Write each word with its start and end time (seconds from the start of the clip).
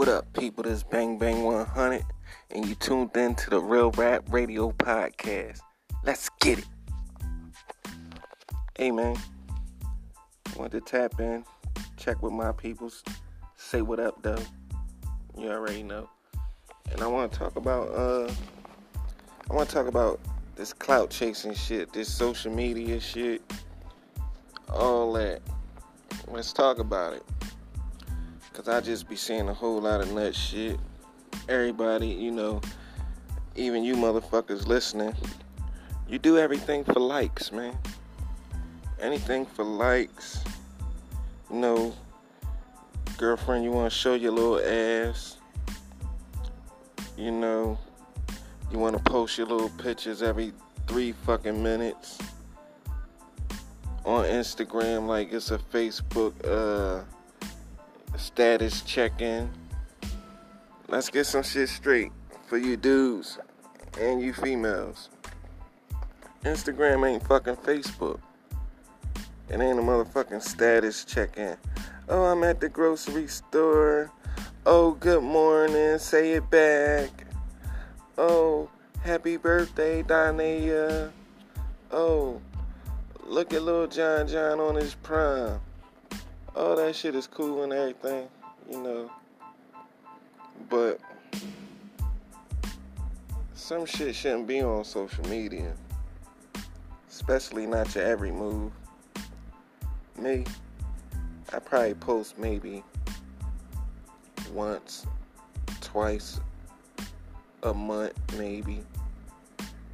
What 0.00 0.08
up, 0.08 0.32
people? 0.32 0.64
This 0.64 0.78
is 0.78 0.82
Bang 0.82 1.18
Bang 1.18 1.42
100, 1.42 2.06
and 2.52 2.66
you 2.66 2.74
tuned 2.74 3.14
in 3.18 3.34
to 3.34 3.50
the 3.50 3.60
Real 3.60 3.90
Rap 3.90 4.24
Radio 4.32 4.70
Podcast. 4.70 5.60
Let's 6.04 6.30
get 6.40 6.60
it. 6.60 6.64
Hey, 8.78 8.92
man. 8.92 9.18
Want 10.56 10.72
to 10.72 10.80
tap 10.80 11.20
in, 11.20 11.44
check 11.98 12.22
with 12.22 12.32
my 12.32 12.50
peoples, 12.52 13.04
say 13.56 13.82
what 13.82 14.00
up, 14.00 14.22
though. 14.22 14.42
You 15.36 15.50
already 15.50 15.82
know. 15.82 16.08
And 16.92 17.02
I 17.02 17.06
want 17.06 17.30
to 17.30 17.38
talk 17.38 17.56
about, 17.56 17.90
uh, 17.90 18.32
I 19.50 19.54
want 19.54 19.68
to 19.68 19.74
talk 19.74 19.86
about 19.86 20.18
this 20.56 20.72
clout 20.72 21.10
chasing 21.10 21.52
shit, 21.52 21.92
this 21.92 22.10
social 22.10 22.50
media 22.50 23.00
shit, 23.00 23.42
all 24.72 25.12
that. 25.12 25.42
Let's 26.26 26.54
talk 26.54 26.78
about 26.78 27.12
it. 27.12 27.39
Cause 28.52 28.68
I 28.68 28.80
just 28.80 29.08
be 29.08 29.16
seeing 29.16 29.48
a 29.48 29.54
whole 29.54 29.80
lot 29.80 30.00
of 30.00 30.12
nut 30.12 30.34
shit. 30.34 30.78
Everybody, 31.48 32.08
you 32.08 32.30
know, 32.30 32.60
even 33.54 33.84
you 33.84 33.94
motherfuckers 33.94 34.66
listening, 34.66 35.14
you 36.08 36.18
do 36.18 36.36
everything 36.38 36.84
for 36.84 36.98
likes, 36.98 37.52
man. 37.52 37.78
Anything 39.00 39.46
for 39.46 39.64
likes. 39.64 40.44
You 41.50 41.56
know, 41.56 41.94
girlfriend, 43.16 43.64
you 43.64 43.70
want 43.70 43.90
to 43.90 43.96
show 43.96 44.14
your 44.14 44.32
little 44.32 44.60
ass. 44.60 45.36
You 47.16 47.30
know, 47.30 47.78
you 48.72 48.78
want 48.78 48.96
to 48.96 49.02
post 49.02 49.38
your 49.38 49.46
little 49.46 49.70
pictures 49.70 50.22
every 50.22 50.52
three 50.86 51.12
fucking 51.12 51.62
minutes 51.62 52.18
on 54.04 54.24
Instagram 54.24 55.06
like 55.06 55.32
it's 55.32 55.50
a 55.50 55.58
Facebook 55.58 56.32
uh 56.44 57.04
status 58.18 58.82
check-in. 58.82 59.50
Let's 60.88 61.08
get 61.08 61.24
some 61.26 61.42
shit 61.42 61.68
straight 61.68 62.12
for 62.46 62.58
you 62.58 62.76
dudes 62.76 63.38
and 64.00 64.20
you 64.20 64.32
females. 64.32 65.08
Instagram 66.44 67.08
ain't 67.08 67.26
fucking 67.26 67.56
Facebook. 67.56 68.20
It 69.48 69.60
ain't 69.60 69.78
a 69.78 69.82
motherfucking 69.82 70.42
status 70.42 71.04
check-in. 71.04 71.56
Oh, 72.08 72.24
I'm 72.24 72.42
at 72.44 72.60
the 72.60 72.68
grocery 72.68 73.28
store. 73.28 74.10
Oh, 74.66 74.92
good 74.92 75.22
morning. 75.22 75.98
Say 75.98 76.32
it 76.32 76.50
back. 76.50 77.10
Oh, 78.18 78.68
happy 79.02 79.36
birthday, 79.36 80.02
Donnea. 80.02 81.10
Oh, 81.90 82.40
look 83.24 83.52
at 83.52 83.62
little 83.62 83.86
John 83.86 84.26
John 84.26 84.60
on 84.60 84.74
his 84.74 84.94
prime 84.94 85.60
all 86.56 86.76
that 86.76 86.94
shit 86.94 87.14
is 87.14 87.26
cool 87.26 87.62
and 87.62 87.72
everything, 87.72 88.28
you 88.70 88.82
know. 88.82 89.10
But 90.68 91.00
some 93.54 93.86
shit 93.86 94.14
shouldn't 94.14 94.46
be 94.46 94.62
on 94.62 94.84
social 94.84 95.24
media. 95.28 95.72
Especially 97.08 97.66
not 97.66 97.94
your 97.94 98.04
every 98.04 98.32
move. 98.32 98.72
Me, 100.18 100.44
I 101.52 101.58
probably 101.58 101.94
post 101.94 102.38
maybe 102.38 102.82
once, 104.52 105.06
twice 105.80 106.40
a 107.62 107.72
month, 107.72 108.12
maybe. 108.38 108.80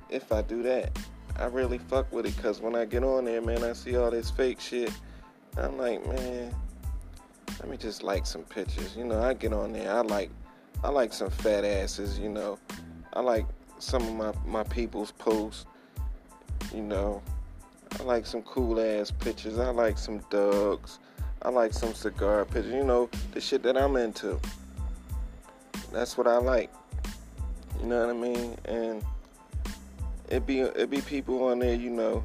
If 0.09 0.33
I 0.33 0.43
do 0.43 0.63
that, 0.63 0.97
I 1.39 1.47
really 1.47 1.79
fuck 1.79 2.11
with 2.13 2.27
it 2.27 2.37
because 2.37 2.61
when 2.61 2.75
I 2.75 2.85
get 2.85 3.05
on 3.05 3.25
there, 3.25 3.43
man, 3.43 3.63
I 3.63 3.73
see 3.73 3.97
all 3.97 4.11
this 4.11 4.31
fake 4.31 4.61
shit 4.61 4.91
I'm 5.59 5.79
like, 5.79 6.07
man, 6.07 6.55
let 7.61 7.69
me 7.69 7.77
just 7.77 8.03
like 8.03 8.27
some 8.27 8.43
pictures. 8.43 8.95
You 8.97 9.05
know, 9.05 9.23
I 9.23 9.35
get 9.35 9.53
on 9.53 9.73
there. 9.73 9.91
I 9.91 10.01
like, 10.01 10.31
I 10.85 10.91
like 10.91 11.13
some 11.13 11.31
fat 11.31 11.65
asses. 11.65 12.19
You 12.19 12.29
know, 12.29 12.59
I 13.15 13.21
like 13.21 13.47
some 13.79 14.03
of 14.03 14.15
my 14.15 14.33
my 14.47 14.65
people's 14.65 15.13
posts. 15.13 15.67
You 16.75 16.83
know, 16.83 17.23
I 17.99 18.03
like 18.03 18.27
some 18.27 18.43
cool 18.43 18.81
ass 18.81 19.11
pictures. 19.11 19.59
I 19.59 19.71
like 19.71 19.97
some 19.97 20.19
dogs. 20.31 20.99
I 21.43 21.49
like 21.49 21.73
some 21.73 21.95
cigar 21.95 22.45
pictures. 22.45 22.75
You 22.75 22.85
know, 22.85 23.09
the 23.33 23.41
shit 23.41 23.63
that 23.63 23.77
I'm 23.77 23.97
into. 23.97 24.39
That's 25.93 26.19
what 26.19 26.27
I 26.27 26.37
like. 26.37 26.71
You 27.81 27.87
know 27.87 28.07
what 28.07 28.15
I 28.15 28.19
mean? 28.19 28.57
And 28.67 29.03
it 30.29 30.47
be 30.47 30.61
it 30.61 30.91
be 30.91 31.01
people 31.01 31.45
on 31.45 31.61
there. 31.61 31.75
You 31.75 31.91
know 31.91 32.23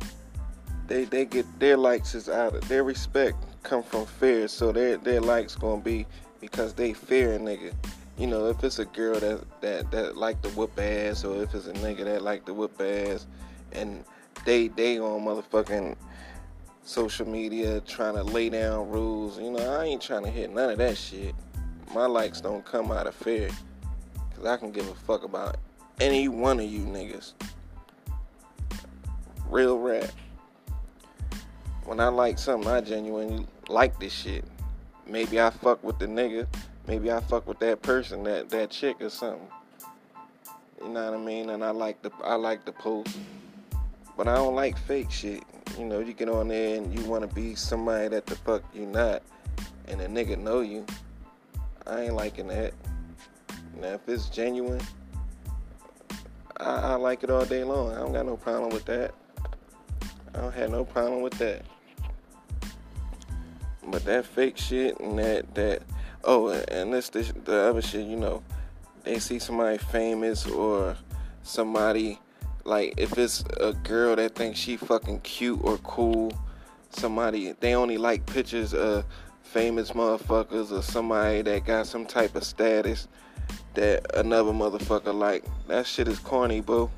they 0.91 1.05
they 1.05 1.25
get 1.25 1.45
their 1.59 1.77
likes 1.77 2.13
is 2.13 2.27
out 2.27 2.53
of 2.53 2.67
their 2.67 2.83
respect 2.83 3.37
come 3.63 3.81
from 3.81 4.05
fear, 4.05 4.47
so 4.49 4.73
their 4.73 4.97
their 4.97 5.21
likes 5.21 5.55
gonna 5.55 5.81
be 5.81 6.05
because 6.41 6.73
they 6.73 6.91
fear 6.91 7.33
a 7.33 7.39
nigga. 7.39 7.73
You 8.17 8.27
know, 8.27 8.47
if 8.47 8.61
it's 8.63 8.79
a 8.79 8.85
girl 8.85 9.19
that 9.19 9.61
that 9.61 9.91
that 9.91 10.17
like 10.17 10.41
to 10.41 10.49
whoop 10.49 10.77
ass, 10.77 11.23
or 11.23 11.43
if 11.43 11.55
it's 11.55 11.67
a 11.67 11.73
nigga 11.73 12.03
that 12.05 12.21
like 12.21 12.45
to 12.45 12.53
whoop 12.53 12.79
ass, 12.81 13.25
and 13.71 14.03
they 14.45 14.67
they 14.67 14.99
on 14.99 15.21
motherfucking 15.21 15.95
social 16.83 17.27
media 17.27 17.79
trying 17.81 18.15
to 18.15 18.23
lay 18.23 18.49
down 18.49 18.89
rules. 18.89 19.39
You 19.39 19.51
know, 19.51 19.79
I 19.79 19.85
ain't 19.85 20.01
trying 20.01 20.23
to 20.23 20.29
hit 20.29 20.51
none 20.51 20.71
of 20.71 20.77
that 20.79 20.97
shit. 20.97 21.33
My 21.93 22.05
likes 22.05 22.41
don't 22.41 22.65
come 22.65 22.91
out 22.91 23.07
of 23.07 23.15
fear, 23.15 23.49
cause 24.35 24.45
I 24.45 24.57
can 24.57 24.71
give 24.71 24.89
a 24.89 24.95
fuck 24.95 25.23
about 25.23 25.55
any 26.01 26.27
one 26.27 26.59
of 26.59 26.65
you 26.65 26.81
niggas. 26.81 27.31
Real 29.49 29.77
rap 29.77 30.09
when 31.85 31.99
I 31.99 32.07
like 32.07 32.37
something, 32.37 32.69
I 32.69 32.81
genuinely 32.81 33.45
like 33.67 33.99
this 33.99 34.13
shit. 34.13 34.45
Maybe 35.07 35.41
I 35.41 35.49
fuck 35.49 35.83
with 35.83 35.99
the 35.99 36.07
nigga. 36.07 36.47
Maybe 36.87 37.11
I 37.11 37.19
fuck 37.19 37.47
with 37.47 37.59
that 37.59 37.81
person, 37.81 38.23
that 38.23 38.49
that 38.49 38.69
chick 38.69 39.01
or 39.01 39.09
something. 39.09 39.47
You 40.81 40.89
know 40.89 41.11
what 41.11 41.19
I 41.19 41.23
mean? 41.23 41.49
And 41.49 41.63
I 41.63 41.71
like 41.71 42.01
the 42.01 42.11
I 42.23 42.35
like 42.35 42.65
the 42.65 42.71
post, 42.71 43.17
but 44.17 44.27
I 44.27 44.35
don't 44.35 44.55
like 44.55 44.77
fake 44.77 45.11
shit. 45.11 45.43
You 45.77 45.85
know, 45.85 45.99
you 45.99 46.13
get 46.13 46.29
on 46.29 46.47
there 46.47 46.77
and 46.77 46.97
you 46.97 47.05
want 47.05 47.27
to 47.27 47.33
be 47.33 47.55
somebody 47.55 48.07
that 48.09 48.25
the 48.25 48.35
fuck 48.35 48.63
you 48.73 48.85
not, 48.85 49.21
and 49.87 50.01
a 50.01 50.07
nigga 50.07 50.37
know 50.37 50.61
you. 50.61 50.85
I 51.87 52.03
ain't 52.03 52.15
liking 52.15 52.47
that. 52.47 52.73
Now 53.79 53.93
if 53.93 54.07
it's 54.07 54.29
genuine, 54.29 54.81
I, 56.57 56.93
I 56.93 56.95
like 56.95 57.23
it 57.23 57.29
all 57.29 57.45
day 57.45 57.63
long. 57.63 57.91
I 57.93 57.99
don't 57.99 58.13
got 58.13 58.25
no 58.25 58.37
problem 58.37 58.69
with 58.71 58.85
that. 58.85 59.13
I 60.33 60.39
don't 60.39 60.53
have 60.53 60.71
no 60.71 60.85
problem 60.85 61.21
with 61.21 61.37
that. 61.39 61.63
But 63.87 64.05
that 64.05 64.25
fake 64.25 64.57
shit 64.57 64.99
and 64.99 65.17
that 65.19 65.53
that 65.55 65.83
oh 66.23 66.49
and 66.49 66.93
this, 66.93 67.09
this 67.09 67.33
the 67.45 67.69
other 67.69 67.81
shit, 67.81 68.07
you 68.07 68.15
know, 68.15 68.43
they 69.03 69.19
see 69.19 69.39
somebody 69.39 69.77
famous 69.77 70.45
or 70.45 70.95
somebody 71.43 72.19
like 72.63 72.93
if 72.97 73.17
it's 73.17 73.43
a 73.59 73.73
girl 73.73 74.15
that 74.15 74.35
thinks 74.35 74.59
she 74.59 74.77
fucking 74.77 75.19
cute 75.21 75.59
or 75.63 75.77
cool, 75.79 76.31
somebody 76.91 77.53
they 77.59 77.75
only 77.75 77.97
like 77.97 78.25
pictures 78.25 78.73
of 78.73 79.05
famous 79.43 79.91
motherfuckers 79.91 80.71
or 80.71 80.81
somebody 80.81 81.41
that 81.41 81.65
got 81.65 81.87
some 81.87 82.05
type 82.05 82.35
of 82.35 82.43
status 82.43 83.07
that 83.73 84.15
another 84.15 84.51
motherfucker 84.51 85.13
like. 85.13 85.43
That 85.67 85.85
shit 85.85 86.07
is 86.07 86.19
corny, 86.19 86.61
boo. 86.61 86.89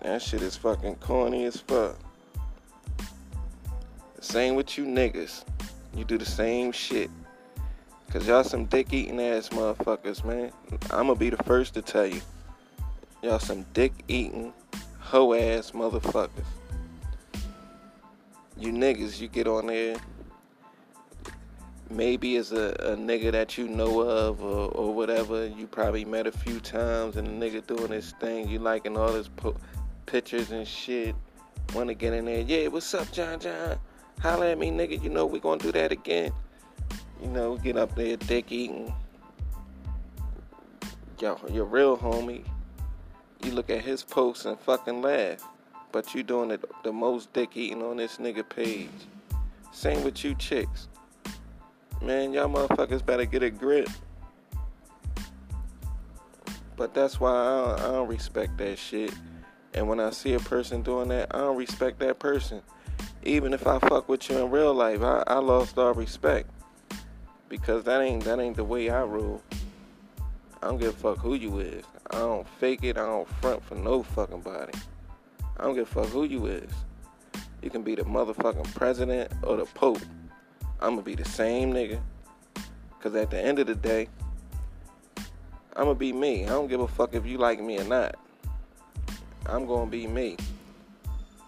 That 0.00 0.22
shit 0.22 0.42
is 0.42 0.56
fucking 0.56 0.96
corny 0.96 1.44
as 1.44 1.60
fuck. 1.60 1.96
Same 4.20 4.54
with 4.54 4.76
you 4.76 4.84
niggas. 4.84 5.44
You 5.94 6.04
do 6.04 6.18
the 6.18 6.24
same 6.24 6.72
shit. 6.72 7.10
Cause 8.10 8.26
y'all 8.26 8.42
some 8.42 8.64
dick 8.64 8.92
eating 8.92 9.20
ass 9.20 9.50
motherfuckers, 9.50 10.24
man. 10.24 10.50
I'ma 10.90 11.14
be 11.14 11.28
the 11.28 11.42
first 11.44 11.74
to 11.74 11.82
tell 11.82 12.06
you. 12.06 12.22
Y'all 13.22 13.38
some 13.38 13.66
dick 13.74 13.92
eating, 14.08 14.52
hoe 14.98 15.34
ass 15.34 15.72
motherfuckers. 15.72 16.30
You 18.56 18.72
niggas, 18.72 19.20
you 19.20 19.28
get 19.28 19.46
on 19.46 19.66
there. 19.66 19.96
Maybe 21.90 22.36
it's 22.36 22.52
a, 22.52 22.74
a 22.80 22.96
nigga 22.96 23.32
that 23.32 23.58
you 23.58 23.68
know 23.68 24.00
of 24.00 24.42
or, 24.42 24.70
or 24.72 24.94
whatever. 24.94 25.46
You 25.46 25.66
probably 25.66 26.04
met 26.04 26.26
a 26.26 26.32
few 26.32 26.60
times 26.60 27.16
and 27.16 27.26
the 27.26 27.46
nigga 27.46 27.66
doing 27.66 27.92
his 27.92 28.12
thing. 28.20 28.48
You 28.48 28.58
liking 28.58 28.96
all 28.96 29.12
this 29.12 29.28
po- 29.28 29.56
pictures 30.08 30.50
and 30.52 30.66
shit. 30.66 31.14
Wanna 31.74 31.94
get 31.94 32.14
in 32.14 32.24
there. 32.24 32.40
Yeah, 32.40 32.68
what's 32.68 32.92
up, 32.94 33.12
John 33.12 33.38
John? 33.38 33.78
Holla 34.20 34.52
at 34.52 34.58
me, 34.58 34.70
nigga. 34.70 35.02
You 35.02 35.10
know 35.10 35.26
we 35.26 35.38
gonna 35.38 35.60
do 35.60 35.70
that 35.72 35.92
again. 35.92 36.32
You 37.22 37.28
know, 37.28 37.56
get 37.56 37.76
up 37.76 37.94
there, 37.94 38.16
dick 38.16 38.50
eating. 38.50 38.92
Yo, 41.20 41.38
your 41.50 41.66
real 41.66 41.96
homie. 41.96 42.44
You 43.44 43.52
look 43.52 43.70
at 43.70 43.82
his 43.82 44.02
posts 44.02 44.46
and 44.46 44.58
fucking 44.58 45.02
laugh. 45.02 45.46
But 45.92 46.14
you 46.14 46.22
doing 46.22 46.50
it 46.50 46.64
the 46.84 46.92
most 46.92 47.32
dick 47.32 47.56
eating 47.56 47.82
on 47.82 47.98
this 47.98 48.16
nigga 48.16 48.48
page. 48.48 48.88
Same 49.72 50.02
with 50.04 50.24
you 50.24 50.34
chicks. 50.34 50.88
Man, 52.02 52.32
y'all 52.32 52.48
motherfuckers 52.48 53.04
better 53.04 53.24
get 53.24 53.42
a 53.42 53.50
grip. 53.50 53.88
But 56.76 56.94
that's 56.94 57.20
why 57.20 57.30
I 57.30 57.44
don't, 57.44 57.80
I 57.80 57.92
don't 57.92 58.08
respect 58.08 58.56
that 58.58 58.78
shit. 58.78 59.12
And 59.74 59.88
when 59.88 60.00
I 60.00 60.10
see 60.10 60.34
a 60.34 60.40
person 60.40 60.82
doing 60.82 61.08
that, 61.08 61.34
I 61.34 61.38
don't 61.38 61.56
respect 61.56 61.98
that 62.00 62.18
person 62.18 62.62
even 63.22 63.52
if 63.52 63.66
I 63.66 63.78
fuck 63.78 64.08
with 64.08 64.28
you 64.30 64.38
in 64.38 64.50
real 64.50 64.72
life, 64.74 65.02
I, 65.02 65.22
I 65.26 65.38
lost 65.38 65.78
all 65.78 65.94
respect. 65.94 66.48
because 67.48 67.84
that 67.84 68.00
ain't 68.00 68.24
that 68.24 68.40
ain't 68.40 68.56
the 68.56 68.64
way 68.64 68.90
I 68.90 69.02
rule. 69.02 69.42
I 70.62 70.68
don't 70.68 70.78
give 70.78 70.94
a 70.94 70.96
fuck 70.96 71.18
who 71.18 71.34
you 71.34 71.60
is. 71.60 71.84
I 72.10 72.18
don't 72.18 72.48
fake 72.60 72.80
it. 72.82 72.96
I 72.96 73.06
don't 73.06 73.28
front 73.40 73.62
for 73.64 73.74
no 73.74 74.02
fucking 74.02 74.40
body. 74.40 74.72
I 75.58 75.64
don't 75.64 75.74
give 75.74 75.90
a 75.90 76.02
fuck 76.02 76.08
who 76.08 76.24
you 76.24 76.46
is. 76.46 76.70
You 77.62 77.70
can 77.70 77.82
be 77.82 77.94
the 77.94 78.02
motherfucking 78.04 78.74
president 78.74 79.32
or 79.42 79.56
the 79.56 79.64
pope. 79.66 80.00
I'm 80.80 80.90
gonna 80.90 81.02
be 81.02 81.14
the 81.14 81.24
same 81.24 81.72
nigga. 81.72 82.00
Cause 83.00 83.14
at 83.14 83.30
the 83.30 83.40
end 83.40 83.58
of 83.58 83.66
the 83.66 83.74
day, 83.74 84.08
I'm 85.76 85.84
gonna 85.84 85.94
be 85.94 86.12
me. 86.12 86.44
I 86.44 86.48
don't 86.48 86.68
give 86.68 86.80
a 86.80 86.88
fuck 86.88 87.14
if 87.14 87.26
you 87.26 87.38
like 87.38 87.60
me 87.60 87.78
or 87.78 87.84
not. 87.84 88.16
I'm 89.46 89.66
gonna 89.66 89.90
be 89.90 90.06
me. 90.06 90.36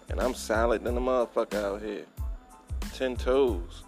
And 0.08 0.20
I'm 0.20 0.34
solid 0.34 0.84
than 0.84 0.96
a 0.96 1.00
motherfucker 1.00 1.62
out 1.62 1.82
here. 1.82 2.04
Ten 2.94 3.16
toes. 3.16 3.84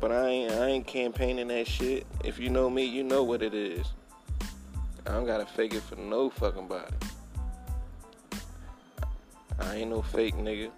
But 0.00 0.12
I 0.12 0.28
ain't 0.28 0.52
I 0.52 0.66
ain't 0.66 0.86
campaigning 0.86 1.48
that 1.48 1.66
shit. 1.66 2.06
If 2.24 2.38
you 2.38 2.50
know 2.50 2.68
me, 2.68 2.84
you 2.84 3.02
know 3.02 3.22
what 3.22 3.42
it 3.42 3.54
is. 3.54 3.86
I 5.06 5.12
don't 5.12 5.26
gotta 5.26 5.46
fake 5.46 5.74
it 5.74 5.82
for 5.82 5.96
no 5.96 6.30
fucking 6.30 6.66
body. 6.66 6.94
I 9.58 9.76
ain't 9.76 9.90
no 9.90 10.02
fake 10.02 10.34
nigga. 10.34 10.70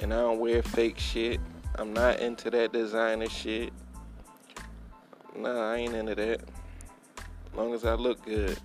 And 0.00 0.12
I 0.12 0.16
don't 0.18 0.38
wear 0.38 0.62
fake 0.62 0.98
shit. 0.98 1.40
I'm 1.76 1.92
not 1.92 2.20
into 2.20 2.50
that 2.50 2.72
designer 2.72 3.28
shit. 3.28 3.72
Nah, 5.36 5.72
I 5.72 5.76
ain't 5.76 5.94
into 5.94 6.14
that. 6.14 6.40
As 6.40 7.54
long 7.56 7.74
as 7.74 7.84
I 7.84 7.94
look 7.94 8.24
good. 8.24 8.58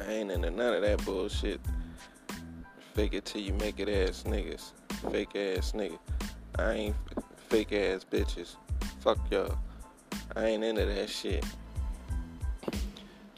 I 0.00 0.12
ain't 0.12 0.30
into 0.30 0.50
none 0.50 0.74
of 0.74 0.82
that 0.82 1.04
bullshit. 1.04 1.60
Fake 2.94 3.14
it 3.14 3.24
till 3.24 3.40
you 3.40 3.52
make 3.54 3.78
it 3.78 3.88
ass 3.88 4.24
niggas. 4.26 4.72
Fake 5.10 5.36
ass 5.36 5.72
nigga. 5.72 5.98
I 6.58 6.72
ain't 6.72 6.96
fake 7.48 7.72
ass 7.72 8.04
bitches. 8.04 8.56
Fuck 9.00 9.18
y'all. 9.30 9.56
I 10.34 10.46
ain't 10.46 10.64
into 10.64 10.84
that 10.84 11.08
shit. 11.08 11.44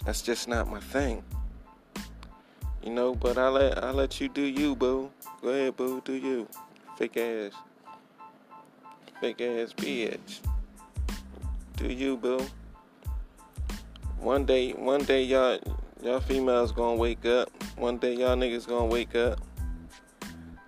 That's 0.04 0.22
just 0.22 0.48
not 0.48 0.68
my 0.68 0.80
thing. 0.80 1.22
You 2.82 2.90
know, 2.90 3.14
but 3.14 3.36
I 3.36 3.48
let 3.48 3.84
I 3.84 3.90
let 3.90 4.20
you 4.20 4.28
do 4.28 4.42
you, 4.42 4.74
boo. 4.74 5.10
Go 5.42 5.48
ahead, 5.48 5.76
boo, 5.76 6.00
do 6.04 6.14
you. 6.14 6.48
Fake 6.96 7.18
ass. 7.18 7.52
Fake 9.20 9.40
ass 9.42 9.74
bitch. 9.74 10.40
Do 11.76 11.92
you, 11.92 12.16
boo. 12.16 12.46
One 14.18 14.46
day 14.46 14.72
one 14.72 15.04
day 15.04 15.24
y'all 15.24 15.58
y'all 16.02 16.20
females 16.20 16.72
gonna 16.72 16.96
wake 16.96 17.26
up. 17.26 17.50
One 17.76 17.98
day 17.98 18.14
y'all 18.14 18.36
niggas 18.36 18.66
gonna 18.66 18.86
wake 18.86 19.14
up. 19.14 19.40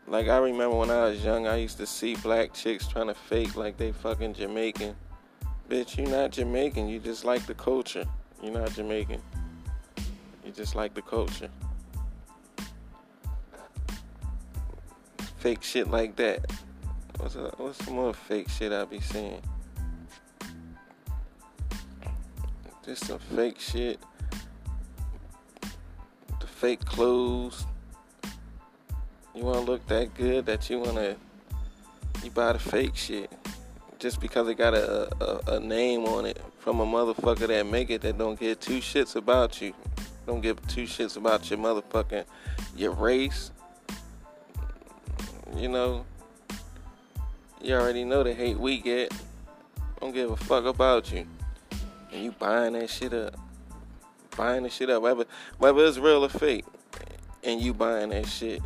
Like 0.07 0.29
I 0.29 0.37
remember 0.39 0.77
when 0.77 0.91
I 0.91 1.05
was 1.05 1.25
young, 1.25 1.47
I 1.47 1.57
used 1.57 1.79
to 1.79 1.87
see 1.87 2.17
black 2.17 2.53
chicks 2.53 2.87
trying 2.87 3.07
to 3.07 3.15
fake 3.15 3.57
like 3.57 3.77
they 3.77 3.93
fucking 3.93 4.35
Jamaican. 4.35 4.95
Bitch, 5.71 5.97
you 5.97 6.07
not 6.07 6.33
Jamaican. 6.33 6.89
You 6.89 6.99
just 6.99 7.25
like 7.25 7.47
the 7.47 7.55
culture. 7.55 8.05
You're 8.43 8.53
not 8.53 8.73
Jamaican. 8.75 9.23
You 10.45 10.53
just 10.53 10.75
like 10.75 10.93
the 10.93 11.03
culture. 11.03 11.49
Fake 15.39 15.63
shit 15.63 15.89
like 15.89 16.15
that. 16.17 16.45
What's 17.17 17.37
a, 17.37 17.53
what's 17.57 17.85
some 17.85 17.95
more 17.95 18.13
fake 18.13 18.49
shit 18.49 18.73
I 18.73 18.85
be 18.85 19.01
seeing? 19.01 19.41
Just 22.85 23.07
some 23.07 23.19
fake 23.19 23.59
shit. 23.59 23.99
Fake 26.63 26.85
clothes. 26.85 27.67
You 29.35 29.43
want 29.43 29.57
to 29.57 29.63
look 29.65 29.85
that 29.89 30.15
good 30.15 30.47
that 30.47 30.71
you 30.71 30.79
want 30.79 30.95
to 30.95 31.17
you 32.23 32.31
buy 32.31 32.53
the 32.53 32.61
fake 32.61 32.95
shit 32.95 33.33
just 33.99 34.21
because 34.21 34.47
it 34.47 34.55
got 34.55 34.73
a, 34.73 35.09
a, 35.21 35.57
a, 35.57 35.59
name 35.59 36.05
on 36.05 36.25
it 36.25 36.41
from 36.61 36.79
a 36.79 36.87
motherfucker 36.87 37.49
that 37.49 37.67
make 37.67 37.91
it 37.91 38.01
that 38.03 38.17
don't 38.17 38.39
give 38.39 38.61
two 38.61 38.79
shits 38.79 39.17
about 39.17 39.61
you 39.61 39.75
don't 40.25 40.41
give 40.41 40.65
two 40.69 40.85
shits 40.85 41.17
about 41.17 41.51
your 41.51 41.59
motherfucking 41.59 42.25
your 42.77 42.93
race. 42.93 43.51
You 45.57 45.69
know 45.69 46.07
you 47.61 47.75
already 47.75 48.05
know 48.05 48.23
the 48.23 48.35
hate 48.35 48.57
we 48.57 48.79
get. 48.79 49.13
Don't 50.01 50.15
give 50.15 50.31
a 50.31 50.37
fuck 50.37 50.65
about 50.67 51.11
you. 51.11 51.27
And 52.13 52.23
you 52.23 52.31
buying 52.31 52.75
that 52.75 52.89
shit 52.89 53.13
up 53.13 53.35
buying 54.37 54.63
the 54.63 54.71
shit 54.71 54.91
up 54.91 55.03
whether 55.03 55.25
whether 55.59 55.85
it's 55.85 55.99
real 55.99 56.25
or 56.25 56.29
fake 56.29 56.65
and 57.45 57.61
you 57.61 57.75
buying 57.75 58.11
that 58.11 58.27
shit 58.27 58.63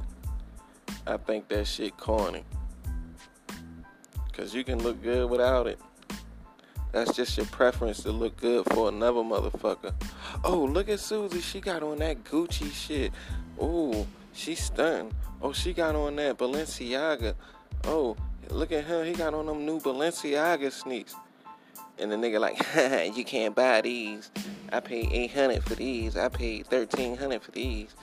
I 1.06 1.16
think 1.18 1.48
that 1.48 1.66
shit 1.68 1.96
corny. 1.96 2.42
Cause 4.32 4.52
you 4.52 4.64
can 4.64 4.82
look 4.82 5.02
good 5.02 5.30
without 5.30 5.68
it. 5.68 5.78
That's 6.90 7.14
just 7.14 7.36
your 7.36 7.46
preference 7.46 8.02
to 8.02 8.10
look 8.10 8.36
good 8.36 8.64
for 8.72 8.88
another 8.88 9.20
motherfucker. 9.20 9.94
Oh, 10.42 10.64
look 10.64 10.88
at 10.88 10.98
Susie. 10.98 11.40
She 11.40 11.60
got 11.60 11.82
on 11.82 11.98
that 11.98 12.24
Gucci 12.24 12.72
shit. 12.72 13.12
Oh, 13.60 14.06
she's 14.32 14.64
stunning. 14.64 15.12
Oh, 15.40 15.52
she 15.52 15.72
got 15.72 15.94
on 15.94 16.16
that 16.16 16.38
Balenciaga. 16.38 17.34
Oh, 17.84 18.16
look 18.50 18.72
at 18.72 18.84
him. 18.84 19.06
He 19.06 19.12
got 19.12 19.32
on 19.32 19.46
them 19.46 19.64
new 19.64 19.78
Balenciaga 19.78 20.72
sneaks. 20.72 21.14
And 21.98 22.10
the 22.10 22.16
nigga 22.16 22.40
like, 22.40 23.14
you 23.16 23.24
can't 23.24 23.54
buy 23.54 23.80
these. 23.80 24.30
I 24.72 24.80
paid 24.80 25.10
800 25.12 25.62
for 25.62 25.74
these. 25.74 26.16
I 26.16 26.28
paid 26.28 26.66
1300 26.70 27.42
for 27.42 27.50
these. 27.52 27.94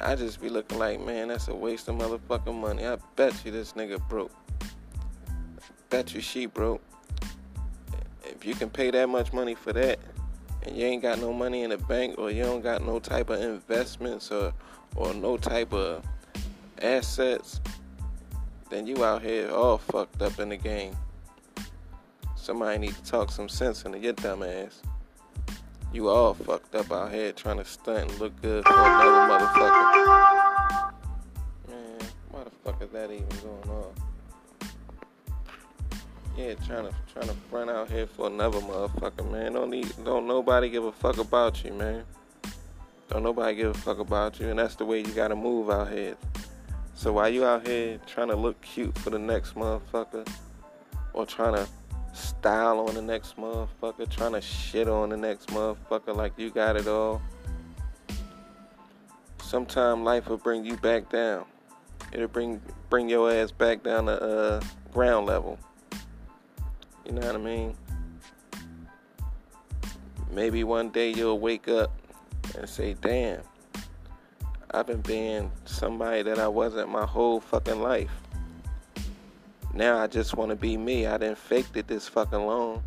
I 0.00 0.14
just 0.14 0.40
be 0.40 0.48
looking 0.48 0.78
like, 0.78 1.04
man, 1.04 1.28
that's 1.28 1.48
a 1.48 1.54
waste 1.54 1.88
of 1.88 1.96
motherfucking 1.96 2.54
money. 2.54 2.86
I 2.86 2.98
bet 3.16 3.34
you 3.44 3.50
this 3.50 3.72
nigga 3.72 4.06
broke. 4.08 4.30
Bet 5.90 6.14
you 6.14 6.20
she 6.20 6.46
broke. 6.46 6.82
If 8.24 8.44
you 8.44 8.54
can 8.54 8.70
pay 8.70 8.90
that 8.90 9.08
much 9.08 9.32
money 9.32 9.54
for 9.54 9.72
that, 9.72 9.98
and 10.62 10.76
you 10.76 10.84
ain't 10.84 11.02
got 11.02 11.18
no 11.18 11.32
money 11.32 11.62
in 11.62 11.70
the 11.70 11.78
bank, 11.78 12.16
or 12.18 12.30
you 12.30 12.42
don't 12.42 12.60
got 12.60 12.84
no 12.84 13.00
type 13.00 13.30
of 13.30 13.40
investments, 13.40 14.30
or 14.30 14.52
or 14.96 15.14
no 15.14 15.36
type 15.36 15.72
of 15.72 16.04
assets, 16.80 17.60
then 18.70 18.86
you 18.86 19.04
out 19.04 19.22
here 19.22 19.50
all 19.50 19.78
fucked 19.78 20.22
up 20.22 20.38
in 20.38 20.50
the 20.50 20.56
game. 20.56 20.96
Somebody 22.36 22.78
need 22.78 22.94
to 22.94 23.02
talk 23.02 23.30
some 23.30 23.48
sense 23.48 23.84
into 23.84 23.98
your 23.98 24.12
dumb 24.12 24.42
ass. 24.42 24.82
You 25.92 26.08
all 26.10 26.34
fucked 26.34 26.74
up 26.74 26.92
out 26.92 27.12
here 27.12 27.32
trying 27.32 27.56
to 27.56 27.64
stunt 27.64 28.10
and 28.10 28.20
look 28.20 28.40
good 28.42 28.64
for 28.64 28.74
another 28.74 29.32
motherfucker. 29.32 30.92
Man, 31.66 31.98
why 32.30 32.44
the 32.44 32.50
fuck 32.62 32.82
is 32.82 32.90
that 32.90 33.10
even 33.10 33.26
going 33.42 33.70
on? 33.70 33.94
Yeah, 36.36 36.54
trying 36.66 36.84
to 36.84 36.94
trying 37.12 37.28
to 37.28 37.34
front 37.50 37.70
out 37.70 37.90
here 37.90 38.06
for 38.06 38.26
another 38.26 38.60
motherfucker, 38.60 39.30
man. 39.32 39.54
Don't 39.54 39.70
need 39.70 39.92
don't 40.04 40.26
nobody 40.26 40.68
give 40.68 40.84
a 40.84 40.92
fuck 40.92 41.18
about 41.18 41.64
you, 41.64 41.72
man. 41.72 42.04
Don't 43.08 43.22
nobody 43.22 43.56
give 43.56 43.70
a 43.70 43.78
fuck 43.78 43.98
about 43.98 44.38
you, 44.38 44.50
and 44.50 44.58
that's 44.58 44.74
the 44.74 44.84
way 44.84 44.98
you 44.98 45.12
gotta 45.14 45.34
move 45.34 45.70
out 45.70 45.90
here. 45.90 46.16
So 46.94 47.14
while 47.14 47.30
you 47.30 47.46
out 47.46 47.66
here 47.66 47.98
trying 48.06 48.28
to 48.28 48.36
look 48.36 48.60
cute 48.60 48.96
for 48.98 49.08
the 49.08 49.18
next 49.18 49.54
motherfucker, 49.54 50.28
or 51.14 51.24
trying 51.24 51.54
to 51.54 51.66
style 52.40 52.80
on 52.80 52.94
the 52.94 53.02
next 53.02 53.36
motherfucker, 53.36 54.08
trying 54.08 54.32
to 54.32 54.40
shit 54.40 54.88
on 54.88 55.08
the 55.08 55.16
next 55.16 55.48
motherfucker 55.48 56.14
like 56.14 56.32
you 56.36 56.50
got 56.50 56.76
it 56.76 56.86
all. 56.86 57.20
Sometime 59.42 60.04
life 60.04 60.28
will 60.28 60.36
bring 60.36 60.64
you 60.64 60.76
back 60.76 61.10
down. 61.10 61.44
It'll 62.12 62.28
bring 62.28 62.60
bring 62.90 63.08
your 63.08 63.32
ass 63.32 63.50
back 63.50 63.82
down 63.82 64.06
to 64.06 64.22
uh, 64.22 64.60
ground 64.92 65.26
level. 65.26 65.58
You 67.04 67.12
know 67.12 67.26
what 67.26 67.34
I 67.34 67.38
mean? 67.38 67.74
Maybe 70.30 70.62
one 70.64 70.90
day 70.90 71.10
you'll 71.10 71.40
wake 71.40 71.68
up 71.68 71.90
and 72.56 72.68
say, 72.68 72.94
"Damn, 72.94 73.40
I've 74.70 74.86
been 74.86 75.00
being 75.00 75.50
somebody 75.64 76.22
that 76.22 76.38
I 76.38 76.48
wasn't 76.48 76.88
my 76.88 77.04
whole 77.04 77.40
fucking 77.40 77.80
life." 77.80 78.10
Now 79.78 79.98
I 79.98 80.08
just 80.08 80.36
want 80.36 80.50
to 80.50 80.56
be 80.56 80.76
me. 80.76 81.06
I 81.06 81.18
didn't 81.18 81.38
fake 81.38 81.68
it 81.76 81.86
this 81.86 82.08
fucking 82.08 82.44
long. 82.44 82.82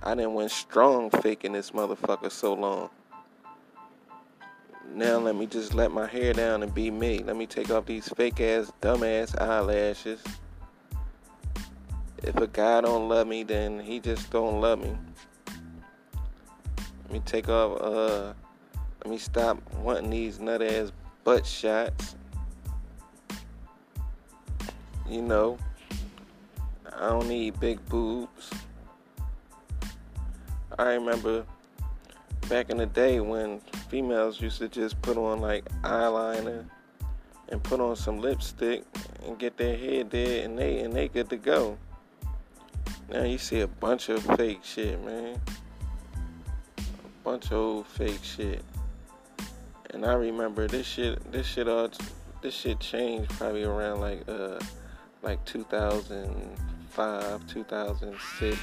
I 0.00 0.14
didn't 0.14 0.34
went 0.34 0.52
strong 0.52 1.10
faking 1.10 1.54
this 1.54 1.72
motherfucker 1.72 2.30
so 2.30 2.54
long. 2.54 2.90
Now 4.94 5.18
let 5.18 5.34
me 5.34 5.46
just 5.46 5.74
let 5.74 5.90
my 5.90 6.06
hair 6.06 6.32
down 6.32 6.62
and 6.62 6.72
be 6.72 6.92
me. 6.92 7.24
Let 7.24 7.34
me 7.34 7.46
take 7.46 7.72
off 7.72 7.86
these 7.86 8.08
fake 8.10 8.40
ass, 8.40 8.70
dumb 8.80 9.02
ass 9.02 9.34
eyelashes. 9.34 10.22
If 12.18 12.36
a 12.36 12.46
guy 12.46 12.82
don't 12.82 13.08
love 13.08 13.26
me, 13.26 13.42
then 13.42 13.80
he 13.80 13.98
just 13.98 14.30
don't 14.30 14.60
love 14.60 14.78
me. 14.78 14.96
Let 17.02 17.12
me 17.12 17.20
take 17.26 17.48
off, 17.48 17.80
uh, 17.80 18.32
let 19.02 19.10
me 19.10 19.18
stop 19.18 19.58
wanting 19.80 20.10
these 20.10 20.38
nut 20.38 20.62
ass 20.62 20.92
butt 21.24 21.44
shots 21.44 22.14
you 25.12 25.20
know, 25.20 25.58
I 26.90 27.10
don't 27.10 27.28
need 27.28 27.60
big 27.60 27.84
boobs. 27.88 28.50
I 30.78 30.94
remember 30.94 31.44
back 32.48 32.70
in 32.70 32.78
the 32.78 32.86
day 32.86 33.20
when 33.20 33.60
females 33.88 34.40
used 34.40 34.58
to 34.58 34.68
just 34.68 35.00
put 35.02 35.18
on 35.18 35.40
like 35.40 35.64
eyeliner 35.82 36.64
and 37.50 37.62
put 37.62 37.78
on 37.78 37.94
some 37.94 38.20
lipstick 38.20 38.84
and 39.26 39.38
get 39.38 39.58
their 39.58 39.76
hair 39.76 40.02
did 40.04 40.44
and 40.46 40.58
they 40.58 40.80
and 40.80 40.94
they 40.94 41.08
good 41.08 41.28
to 41.28 41.36
go. 41.36 41.76
Now 43.10 43.24
you 43.24 43.36
see 43.36 43.60
a 43.60 43.66
bunch 43.66 44.08
of 44.08 44.22
fake 44.36 44.60
shit, 44.64 45.02
man. 45.04 45.38
A 46.78 46.82
bunch 47.22 47.46
of 47.46 47.52
old 47.52 47.86
fake 47.86 48.20
shit. 48.22 48.62
And 49.90 50.06
I 50.06 50.14
remember 50.14 50.66
this 50.68 50.86
shit. 50.86 51.30
This 51.30 51.46
shit 51.46 51.68
all. 51.68 51.90
This 52.40 52.54
shit 52.54 52.80
changed 52.80 53.30
probably 53.32 53.62
around 53.62 54.00
like 54.00 54.26
uh 54.26 54.58
like 55.22 55.44
2005, 55.44 57.46
2006. 57.46 58.58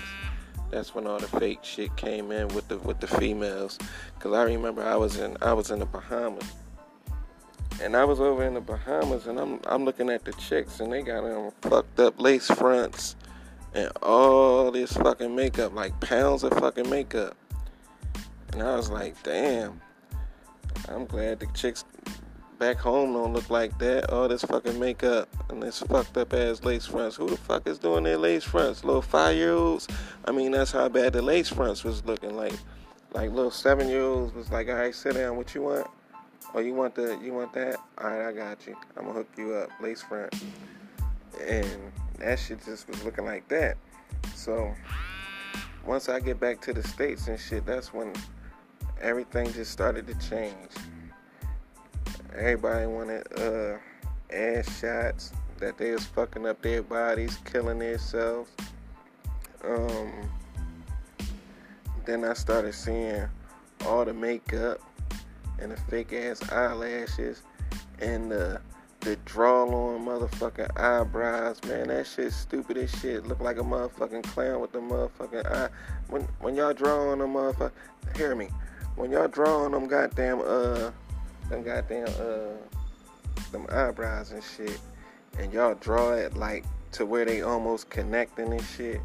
That's 0.71 0.93
when 0.93 1.07
all 1.07 1.17
the 1.17 1.27
fake 1.27 1.59
shit 1.63 1.95
came 1.95 2.31
in 2.31 2.47
with 2.49 2.67
the 2.67 2.77
with 2.79 2.99
the 2.99 3.07
females. 3.07 3.79
Cause 4.19 4.33
I 4.33 4.43
remember 4.43 4.83
I 4.83 4.95
was 4.95 5.17
in 5.17 5.37
I 5.41 5.53
was 5.53 5.71
in 5.71 5.79
the 5.79 5.85
Bahamas. 5.85 6.45
And 7.81 7.95
I 7.95 8.03
was 8.03 8.19
over 8.19 8.43
in 8.43 8.53
the 8.53 8.61
Bahamas 8.61 9.27
and 9.27 9.39
I'm 9.39 9.59
I'm 9.65 9.85
looking 9.85 10.09
at 10.09 10.25
the 10.25 10.33
chicks 10.33 10.79
and 10.79 10.93
they 10.93 11.01
got 11.01 11.23
them 11.23 11.51
fucked 11.61 11.99
up 11.99 12.21
lace 12.21 12.47
fronts 12.47 13.15
and 13.73 13.91
all 14.01 14.71
this 14.71 14.93
fucking 14.93 15.35
makeup, 15.35 15.73
like 15.73 15.99
pounds 15.99 16.43
of 16.43 16.53
fucking 16.53 16.89
makeup. 16.89 17.35
And 18.51 18.61
I 18.61 18.75
was 18.75 18.89
like, 18.89 19.21
damn. 19.23 19.81
I'm 20.87 21.05
glad 21.05 21.39
the 21.39 21.47
chicks 21.47 21.83
back 22.59 22.77
home 22.77 23.13
don't 23.13 23.33
look 23.33 23.49
like 23.49 23.77
that. 23.79 24.11
All 24.11 24.27
this 24.27 24.43
fucking 24.43 24.77
makeup 24.77 25.29
and 25.49 25.63
this 25.63 25.79
fucked 25.79 26.17
up 26.17 26.33
ass 26.33 26.63
lace 26.63 26.85
fronts. 26.85 27.15
Who 27.15 27.29
the 27.29 27.37
fuck 27.37 27.65
is 27.65 27.79
doing 27.79 28.03
their 28.03 28.17
lace 28.17 28.43
fronts? 28.43 28.83
Little 28.83 29.01
five 29.01 29.35
year 29.35 29.53
olds? 29.53 29.87
I 30.25 30.31
mean, 30.31 30.51
that's 30.51 30.71
how 30.71 30.89
bad 30.89 31.13
the 31.13 31.21
lace 31.21 31.49
fronts 31.49 31.83
was 31.83 32.05
looking 32.05 32.35
like. 32.35 32.53
Like 33.13 33.31
little 33.31 33.49
seven 33.49 33.87
year 33.87 34.03
olds 34.03 34.33
was 34.35 34.51
like, 34.51 34.67
all 34.67 34.75
right, 34.75 34.93
sit 34.93 35.15
down. 35.15 35.37
What 35.37 35.55
you 35.55 35.63
want? 35.63 35.87
Oh, 36.53 36.59
you 36.59 36.73
want 36.73 36.95
the 36.95 37.17
you 37.23 37.33
want 37.33 37.53
that? 37.53 37.77
All 37.97 38.09
right, 38.09 38.27
I 38.27 38.33
got 38.33 38.67
you. 38.67 38.75
I'm 38.97 39.05
gonna 39.05 39.19
hook 39.19 39.29
you 39.37 39.53
up, 39.53 39.69
lace 39.81 40.01
front. 40.01 40.33
And 41.47 41.67
that 42.19 42.37
shit 42.37 42.63
just 42.65 42.87
was 42.89 43.03
looking 43.03 43.25
like 43.25 43.47
that. 43.47 43.77
So 44.35 44.75
once 45.85 46.09
I 46.09 46.19
get 46.19 46.39
back 46.39 46.59
to 46.61 46.73
the 46.73 46.83
states 46.83 47.27
and 47.29 47.39
shit, 47.39 47.65
that's 47.65 47.93
when 47.93 48.13
everything 49.01 49.51
just 49.53 49.71
started 49.71 50.05
to 50.07 50.29
change. 50.29 50.71
Everybody 52.35 52.85
wanted 52.85 53.27
uh, 53.39 53.77
ass 54.33 54.79
shots 54.79 55.31
that 55.59 55.77
they 55.77 55.91
was 55.91 56.05
fucking 56.05 56.45
up 56.45 56.61
their 56.61 56.83
bodies, 56.83 57.37
killing 57.45 57.79
themselves. 57.79 58.49
Um, 59.63 60.11
then 62.05 62.23
I 62.23 62.33
started 62.33 62.73
seeing 62.73 63.27
all 63.85 64.05
the 64.05 64.13
makeup 64.13 64.79
and 65.59 65.71
the 65.71 65.77
fake 65.77 66.13
ass 66.13 66.47
eyelashes 66.51 67.43
and 67.99 68.31
the 68.31 68.61
the 69.01 69.15
draw 69.23 69.63
on 69.63 70.05
motherfucking 70.05 70.77
eyebrows, 70.77 71.63
man. 71.63 71.87
That 71.87 72.05
shit 72.05 72.33
stupid 72.33 72.77
as 72.77 72.91
shit. 72.99 73.25
Look 73.25 73.39
like 73.39 73.57
a 73.57 73.61
motherfucking 73.61 74.23
clown 74.23 74.59
with 74.59 74.73
the 74.73 74.79
motherfucking 74.79 75.45
eye. 75.49 75.69
When 76.09 76.23
when 76.39 76.55
y'all 76.55 76.73
draw 76.73 77.11
on 77.11 77.21
a 77.21 77.25
motherfucker, 77.25 77.71
hear 78.15 78.35
me. 78.35 78.49
When 78.95 79.11
y'all 79.11 79.29
draw 79.29 79.63
on 79.63 79.71
them 79.71 79.87
goddamn 79.87 80.41
uh, 80.45 80.91
them 81.49 81.63
goddamn 81.63 82.07
uh, 82.19 82.55
them 83.51 83.65
eyebrows 83.69 84.31
and 84.31 84.43
shit, 84.43 84.79
and 85.37 85.51
y'all 85.53 85.75
draw 85.75 86.13
it 86.13 86.35
like 86.35 86.65
to 86.93 87.05
where 87.05 87.25
they 87.25 87.41
almost 87.41 87.89
connecting 87.89 88.51
and 88.51 88.63
shit. 88.63 89.01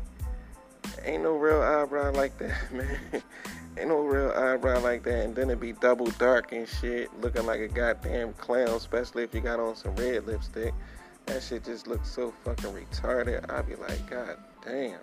Ain't 1.03 1.23
no 1.23 1.33
real 1.37 1.63
eyebrow 1.63 2.13
like 2.13 2.37
that, 2.39 2.73
man. 2.73 3.23
Ain't 3.77 3.89
no 3.89 4.01
real 4.01 4.31
eyebrow 4.31 4.81
like 4.81 5.03
that, 5.05 5.25
and 5.25 5.35
then 5.35 5.51
it 5.51 5.59
be 5.59 5.73
double 5.73 6.07
dark 6.19 6.53
and 6.53 6.69
shit, 6.69 7.11
looking 7.21 7.45
like 7.47 7.61
a 7.61 7.69
goddamn 7.69 8.33
clown, 8.35 8.69
especially 8.69 9.25
if 9.25 9.35
you 9.35 9.41
got 9.41 9.59
on 9.59 9.75
some 9.75 9.97
red 9.97 10.27
lipstick. 10.27 10.73
That 11.27 11.43
shit 11.43 11.65
just 11.65 11.87
looks 11.87 12.09
so 12.09 12.33
fucking 12.45 12.71
retarded. 12.71 13.51
I 13.51 13.63
be 13.63 13.75
like, 13.77 14.09
God 14.09 14.37
damn. 14.65 15.01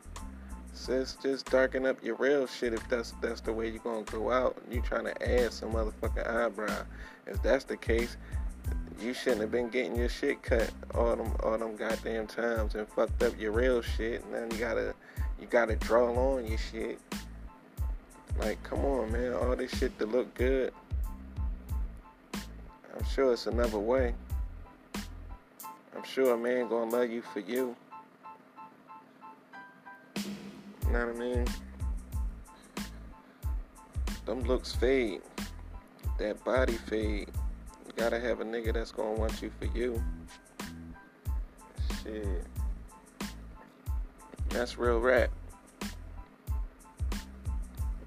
Sis, 0.74 1.18
just 1.22 1.50
darken 1.52 1.86
up 1.86 2.04
your 2.04 2.16
real 2.16 2.48
shit 2.48 2.74
if 2.74 2.88
that's 2.90 3.14
that's 3.22 3.42
the 3.42 3.52
way 3.52 3.70
you're 3.70 3.80
gonna 3.80 4.04
go 4.04 4.32
out. 4.32 4.58
You 4.70 4.82
trying 4.82 5.06
to 5.06 5.30
add 5.30 5.52
some 5.54 5.74
motherfucking 5.74 6.28
eyebrow. 6.28 6.84
If 7.28 7.42
that's 7.44 7.66
the 7.66 7.78
case, 7.78 8.18
you 9.00 9.14
shouldn't 9.14 9.42
have 9.42 9.52
been 9.52 9.70
getting 9.70 9.96
your 9.96 10.10
shit 10.10 10.42
cut 10.44 10.72
all 10.96 11.16
them 11.16 11.34
all 11.44 11.58
them 11.58 11.76
goddamn 11.76 12.28
times 12.28 12.76
and 12.76 12.88
fucked 12.88 13.22
up 13.22 13.40
your 13.40 13.52
real 13.52 13.82
shit. 13.82 14.24
And 14.24 14.34
then 14.34 14.52
you 14.52 14.58
gotta 14.58 14.94
you 15.40 15.48
gotta 15.48 15.76
draw 15.76 16.14
on 16.14 16.48
your 16.48 16.58
shit. 16.58 17.00
Like, 18.40 18.62
come 18.64 18.80
on, 18.86 19.12
man. 19.12 19.34
All 19.34 19.56
this 19.56 19.72
shit 19.78 19.98
to 20.00 20.06
look 20.06 20.34
good. 20.36 20.74
I'm 22.34 23.06
sure 23.14 23.34
it's 23.34 23.48
another 23.48 23.80
way. 23.80 24.14
I'm 25.96 26.04
sure 26.04 26.34
a 26.34 26.38
man 26.38 26.70
gonna 26.70 26.90
love 26.90 27.10
you 27.10 27.22
for 27.22 27.40
you. 27.40 27.76
You 30.92 30.98
know 30.98 31.08
what 31.08 31.16
I 31.16 31.20
mean? 31.20 31.46
Them 34.26 34.44
looks 34.44 34.76
fade. 34.76 35.22
That 36.18 36.44
body 36.44 36.74
fade. 36.74 37.30
You 37.88 37.94
gotta 37.96 38.20
have 38.20 38.42
a 38.42 38.44
nigga 38.44 38.74
that's 38.74 38.92
gonna 38.92 39.14
want 39.14 39.42
you 39.42 39.50
for 39.58 39.68
you. 39.68 40.04
Shit. 42.04 42.44
That's 44.50 44.78
real 44.78 45.00
rap. 45.00 45.30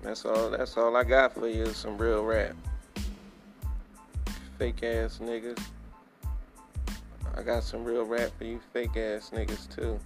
That's 0.02 0.26
all. 0.26 0.50
That's 0.50 0.76
all 0.76 0.94
I 0.94 1.04
got 1.04 1.32
for 1.32 1.48
you. 1.48 1.62
Is 1.62 1.78
some 1.78 1.96
real 1.96 2.22
rap. 2.22 2.54
Fake 4.58 4.82
ass 4.82 5.20
niggas. 5.22 5.58
I 7.34 7.42
got 7.42 7.62
some 7.62 7.82
real 7.82 8.04
rap 8.04 8.30
for 8.36 8.44
you, 8.44 8.60
fake 8.74 8.98
ass 8.98 9.30
niggas 9.32 9.74
too. 9.74 9.98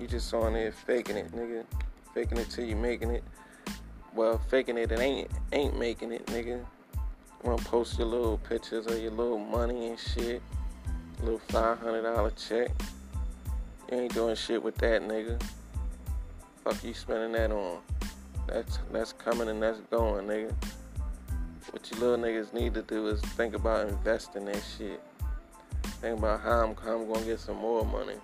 You 0.00 0.06
just 0.06 0.32
on 0.32 0.54
there 0.54 0.72
faking 0.72 1.18
it, 1.18 1.30
nigga. 1.32 1.64
Faking 2.14 2.38
it 2.38 2.48
till 2.48 2.64
you 2.64 2.74
making 2.74 3.10
it. 3.10 3.22
Well, 4.14 4.40
faking 4.48 4.78
it 4.78 4.90
and 4.90 5.02
ain't 5.02 5.30
ain't 5.52 5.78
making 5.78 6.10
it, 6.12 6.24
nigga. 6.26 6.64
Wanna 7.44 7.62
post 7.62 7.98
your 7.98 8.08
little 8.08 8.38
pictures 8.38 8.86
of 8.86 8.98
your 8.98 9.10
little 9.10 9.38
money 9.38 9.88
and 9.88 9.98
shit. 9.98 10.40
Little 11.22 11.40
five 11.50 11.78
hundred 11.80 12.02
dollar 12.02 12.30
check. 12.30 12.70
You 13.92 13.98
ain't 13.98 14.14
doing 14.14 14.36
shit 14.36 14.62
with 14.62 14.76
that, 14.76 15.02
nigga. 15.02 15.40
Fuck 16.64 16.82
you 16.82 16.94
spending 16.94 17.32
that 17.32 17.50
on? 17.50 17.80
That's 18.46 18.78
that's 18.90 19.12
coming 19.12 19.50
and 19.50 19.62
that's 19.62 19.80
going, 19.90 20.26
nigga. 20.26 20.54
What 21.72 21.90
you 21.90 21.98
little 21.98 22.16
niggas 22.16 22.54
need 22.54 22.72
to 22.72 22.82
do 22.82 23.06
is 23.08 23.20
think 23.20 23.54
about 23.54 23.86
investing 23.88 24.46
that 24.46 24.62
shit. 24.78 25.00
Think 26.00 26.18
about 26.18 26.40
how 26.40 26.64
I'm, 26.64 26.74
how 26.76 26.98
I'm 26.98 27.12
gonna 27.12 27.26
get 27.26 27.38
some 27.38 27.58
more 27.58 27.84
money. 27.84 28.16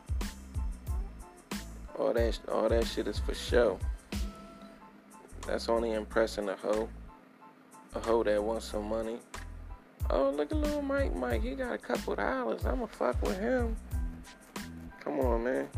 All 1.98 2.12
that 2.12 2.38
all 2.52 2.68
that 2.68 2.86
shit 2.86 3.08
is 3.08 3.18
for 3.18 3.34
show. 3.34 3.78
That's 5.46 5.68
only 5.68 5.92
impressing 5.92 6.48
a 6.48 6.56
hoe. 6.56 6.88
A 7.94 8.00
hoe 8.00 8.22
that 8.22 8.42
wants 8.42 8.66
some 8.66 8.88
money. 8.88 9.16
Oh, 10.10 10.30
look 10.30 10.52
at 10.52 10.58
little 10.58 10.82
Mike 10.82 11.16
Mike. 11.16 11.42
He 11.42 11.54
got 11.54 11.72
a 11.72 11.78
couple 11.78 12.14
dollars. 12.14 12.66
I'ma 12.66 12.86
fuck 12.86 13.20
with 13.22 13.38
him. 13.38 13.76
Come 15.00 15.20
on, 15.20 15.44
man. 15.44 15.68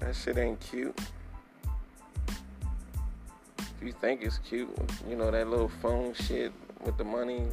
That 0.00 0.14
shit 0.14 0.36
ain't 0.36 0.60
cute. 0.60 0.98
If 3.58 3.82
you 3.82 3.92
think 3.92 4.22
it's 4.22 4.38
cute, 4.38 4.68
you 5.08 5.16
know 5.16 5.30
that 5.30 5.48
little 5.48 5.70
phone 5.80 6.12
shit 6.12 6.52
with 6.84 6.98
the 6.98 7.04
money. 7.04 7.46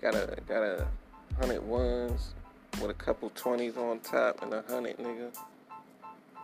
Got 0.00 0.14
a 0.14 0.38
got 0.48 0.62
a 0.62 0.86
hundred 1.38 1.62
ones 1.62 2.32
with 2.80 2.90
a 2.90 2.94
couple 2.94 3.30
twenties 3.30 3.76
on 3.76 4.00
top 4.00 4.42
and 4.42 4.52
a 4.52 4.62
hundred 4.68 4.98
nigga. 4.98 5.34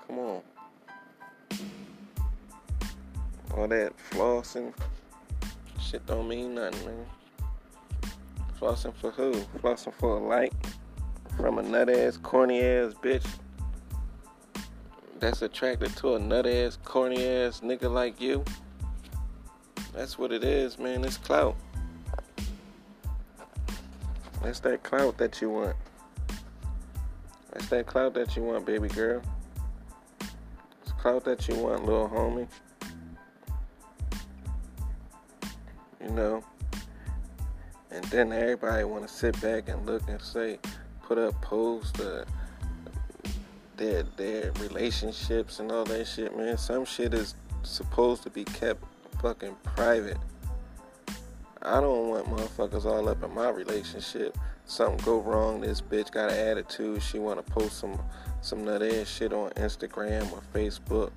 Come 0.07 0.19
on. 0.19 0.43
All 3.57 3.69
that 3.69 3.93
flossing 4.11 4.73
shit 5.81 6.05
don't 6.07 6.29
mean 6.29 6.55
nothing, 6.55 6.87
man. 6.87 7.07
Flossing 8.61 8.95
for 8.95 9.11
who? 9.11 9.33
Flossing 9.63 9.95
for 9.95 10.17
a 10.17 10.21
like 10.21 10.53
from 11.37 11.59
a 11.59 11.63
nut 11.63 11.89
ass, 11.89 12.17
corny 12.17 12.61
ass 12.61 12.95
bitch 13.03 13.27
that's 15.21 15.43
attracted 15.43 15.95
to 15.97 16.17
a 16.17 16.19
nut 16.19 16.47
ass, 16.47 16.79
corny 16.85 17.27
ass 17.27 17.61
nigga 17.61 17.91
like 17.91 18.21
you. 18.21 18.45
That's 19.95 20.19
what 20.19 20.33
it 20.33 20.45
is, 20.45 20.79
man. 20.79 21.05
It's 21.05 21.17
clout. 21.17 21.57
That's 24.43 24.61
that 24.61 24.83
clout 24.83 25.17
that 25.19 25.41
you 25.41 25.51
want. 25.51 25.77
That's 27.55 27.69
that 27.69 27.87
clout 27.87 28.15
that 28.15 28.37
you 28.37 28.43
want, 28.43 28.67
baby 28.67 28.89
girl. 28.89 29.23
It's 30.83 30.93
clout 30.99 31.25
that 31.25 31.49
you 31.49 31.55
want, 31.57 31.87
little 31.87 32.09
homie. 32.09 32.49
You 36.03 36.11
know. 36.11 36.45
And 37.91 38.05
then 38.07 38.33
everybody 38.33 38.85
want 38.85 39.07
to 39.07 39.13
sit 39.13 39.41
back 39.41 39.69
and 39.69 39.87
look 39.87 40.07
and 40.09 40.21
say, 40.21 40.59
put 41.03 41.17
up 41.17 41.41
posts. 41.41 41.99
Uh, 41.99 42.25
their 43.77 44.05
their 44.17 44.53
relationships 44.61 45.61
and 45.61 45.71
all 45.73 45.85
that 45.85 46.07
shit, 46.07 46.37
man. 46.37 46.57
Some 46.59 46.85
shit 46.85 47.15
is 47.15 47.35
supposed 47.63 48.23
to 48.25 48.31
be 48.31 48.45
kept 48.45 48.85
fucking 49.21 49.57
private. 49.63 50.19
I 51.65 51.81
don't 51.81 52.11
want 52.11 52.27
motherfuckers 52.27 52.85
all 52.85 53.09
up 53.09 53.23
in 53.23 53.35
my 53.35 53.49
relationship. 53.49 54.37
Something 54.67 55.03
go 55.05 55.21
wrong, 55.21 55.63
this 55.63 55.81
bitch 55.81 56.11
got 56.11 56.31
an 56.31 56.37
attitude. 56.37 57.03
She 57.03 57.19
wanna 57.19 57.43
post 57.43 57.79
some 57.79 57.99
some 58.43 58.65
nut 58.65 58.83
ass 58.83 59.09
shit 59.09 59.33
on 59.33 59.51
Instagram 59.53 60.31
or 60.33 60.43
Facebook. 60.53 61.11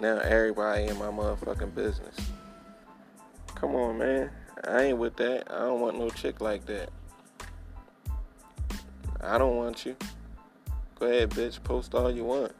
Now 0.00 0.18
everybody 0.18 0.86
in 0.86 0.98
my 0.98 1.06
motherfucking 1.06 1.74
business. 1.74 2.16
Come 3.54 3.76
on, 3.76 3.98
man. 3.98 4.30
I 4.66 4.84
ain't 4.84 4.98
with 4.98 5.16
that. 5.16 5.52
I 5.52 5.60
don't 5.60 5.80
want 5.80 5.98
no 5.98 6.10
chick 6.10 6.40
like 6.40 6.66
that. 6.66 6.90
I 9.20 9.38
don't 9.38 9.56
want 9.56 9.86
you. 9.86 9.94
Go 10.98 11.06
ahead, 11.06 11.30
bitch. 11.30 11.62
Post 11.62 11.94
all 11.94 12.10
you 12.10 12.24
want. 12.24 12.52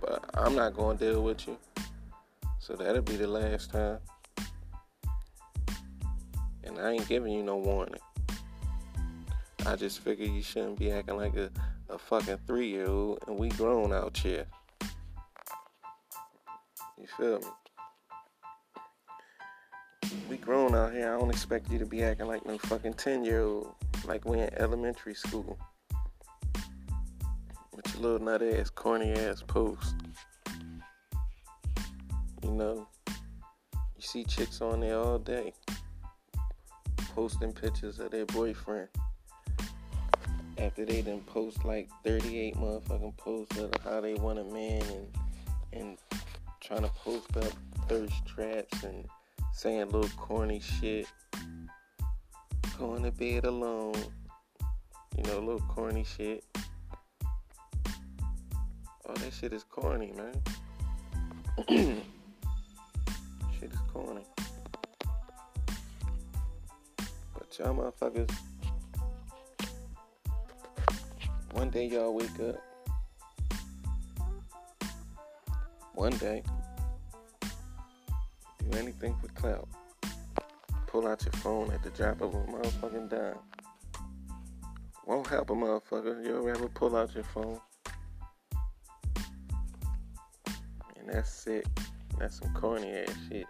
But 0.00 0.24
I'm 0.32 0.54
not 0.54 0.74
gonna 0.74 0.98
deal 0.98 1.22
with 1.22 1.46
you. 1.46 1.58
So 2.60 2.76
that'll 2.76 3.02
be 3.02 3.16
the 3.16 3.26
last 3.26 3.70
time. 3.70 3.98
And 6.76 6.84
I 6.84 6.90
ain't 6.90 7.08
giving 7.08 7.32
you 7.32 7.44
no 7.44 7.56
warning. 7.56 8.00
I 9.64 9.76
just 9.76 10.00
figure 10.00 10.26
you 10.26 10.42
shouldn't 10.42 10.76
be 10.76 10.90
acting 10.90 11.16
like 11.16 11.36
a, 11.36 11.48
a 11.88 11.96
fucking 11.96 12.38
three 12.48 12.68
year 12.68 12.88
old 12.88 13.20
and 13.28 13.38
we 13.38 13.48
grown 13.50 13.92
out 13.92 14.16
here. 14.16 14.44
You 16.98 17.06
feel 17.16 17.38
me? 17.38 17.46
We 20.28 20.36
grown 20.36 20.74
out 20.74 20.92
here. 20.92 21.14
I 21.14 21.18
don't 21.18 21.30
expect 21.30 21.70
you 21.70 21.78
to 21.78 21.86
be 21.86 22.02
acting 22.02 22.26
like 22.26 22.44
no 22.44 22.58
fucking 22.58 22.94
10 22.94 23.24
year 23.24 23.42
old, 23.42 23.72
like 24.04 24.24
we 24.24 24.40
in 24.40 24.50
elementary 24.54 25.14
school. 25.14 25.56
With 27.72 27.94
your 27.94 28.02
little 28.02 28.18
nut 28.18 28.42
ass, 28.42 28.68
corny 28.68 29.12
ass 29.12 29.44
post. 29.46 29.94
You 32.42 32.50
know, 32.50 32.88
you 33.06 34.00
see 34.00 34.24
chicks 34.24 34.60
on 34.60 34.80
there 34.80 34.98
all 34.98 35.20
day 35.20 35.52
posting 37.14 37.52
pictures 37.52 38.00
of 38.00 38.10
their 38.10 38.26
boyfriend 38.26 38.88
after 40.58 40.84
they 40.84 41.00
done 41.00 41.20
post 41.20 41.64
like 41.64 41.88
38 42.04 42.56
motherfucking 42.56 43.16
posts 43.16 43.56
of 43.58 43.70
how 43.84 44.00
they 44.00 44.14
want 44.14 44.38
a 44.38 44.44
man 44.44 44.82
and 44.82 45.06
and 45.72 45.98
trying 46.60 46.82
to 46.82 46.88
post 46.88 47.36
up 47.36 47.52
thirst 47.88 48.26
traps 48.26 48.82
and 48.82 49.06
saying 49.52 49.90
little 49.90 50.08
corny 50.16 50.60
shit. 50.60 51.06
Going 52.78 53.04
to 53.04 53.12
bed 53.12 53.44
alone. 53.44 53.94
You 55.16 55.22
know, 55.24 55.38
little 55.38 55.60
corny 55.68 56.04
shit. 56.04 56.44
Oh, 59.06 59.14
that 59.14 59.32
shit 59.32 59.52
is 59.52 59.64
corny, 59.64 60.12
man. 60.12 60.42
shit 63.60 63.72
is 63.72 63.78
corny. 63.92 64.24
Y'all 67.58 67.74
motherfuckers, 67.74 68.30
one 71.52 71.70
day 71.70 71.86
y'all 71.86 72.14
wake 72.14 72.40
up. 72.40 72.56
One 75.94 76.16
day, 76.16 76.42
do 78.58 78.78
anything 78.78 79.14
for 79.20 79.28
clout. 79.28 79.68
Pull 80.88 81.06
out 81.06 81.22
your 81.24 81.32
phone 81.34 81.70
at 81.72 81.82
the 81.82 81.90
drop 81.90 82.20
of 82.20 82.34
a 82.34 82.38
motherfucking 82.38 83.10
dime. 83.10 83.38
Won't 85.06 85.26
help 85.28 85.50
a 85.50 85.54
motherfucker. 85.54 86.26
You'll 86.26 86.48
ever 86.48 86.68
pull 86.68 86.96
out 86.96 87.14
your 87.14 87.24
phone. 87.24 87.60
And 90.96 91.08
that's 91.08 91.46
it. 91.46 91.68
That's 92.18 92.40
some 92.40 92.52
corny 92.54 92.90
ass 92.90 93.14
shit. 93.28 93.46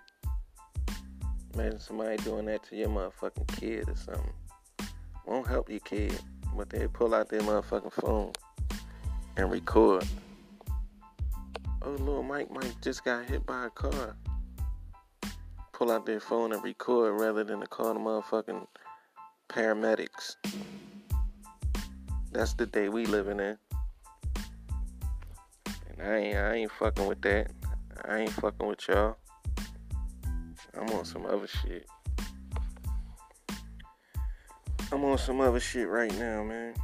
Imagine 1.54 1.78
somebody 1.78 2.16
doing 2.18 2.46
that 2.46 2.62
to 2.64 2.76
your 2.76 2.88
motherfucking 2.88 3.48
kid 3.58 3.88
or 3.88 3.96
something. 3.96 4.32
Won't 5.26 5.46
help 5.46 5.70
your 5.70 5.80
kid, 5.80 6.18
but 6.56 6.68
they 6.70 6.86
pull 6.88 7.14
out 7.14 7.28
their 7.28 7.40
motherfucking 7.40 7.92
phone 7.92 8.32
and 9.36 9.50
record. 9.50 10.04
Oh, 11.82 11.90
little 11.90 12.22
Mike 12.22 12.50
Mike 12.50 12.80
just 12.82 13.04
got 13.04 13.24
hit 13.26 13.44
by 13.46 13.66
a 13.66 13.70
car 13.70 14.16
pull 15.74 15.90
out 15.90 16.06
their 16.06 16.20
phone 16.20 16.52
and 16.52 16.62
record 16.62 17.20
rather 17.20 17.42
than 17.42 17.60
to 17.60 17.66
call 17.66 17.92
the 17.92 18.00
motherfucking 18.00 18.64
paramedics. 19.48 20.36
That's 22.30 22.54
the 22.54 22.66
day 22.66 22.88
we 22.88 23.06
living 23.06 23.40
in. 23.40 23.58
And 25.66 26.02
I 26.02 26.16
ain't 26.16 26.36
I 26.36 26.54
ain't 26.54 26.70
fucking 26.70 27.06
with 27.06 27.20
that. 27.22 27.50
I 28.04 28.18
ain't 28.20 28.30
fucking 28.30 28.66
with 28.66 28.86
y'all. 28.88 29.16
I'm 30.80 30.90
on 30.90 31.04
some 31.04 31.26
other 31.26 31.46
shit. 31.46 31.86
I'm 34.92 35.04
on 35.04 35.18
some 35.18 35.40
other 35.40 35.60
shit 35.60 35.88
right 35.88 36.12
now, 36.18 36.42
man. 36.44 36.74